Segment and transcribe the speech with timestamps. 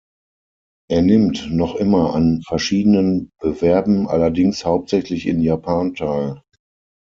[0.89, 6.41] Er nimmt noch immer an verschiedenen Bewerben, allerdings hauptsächlich in Japan, teil.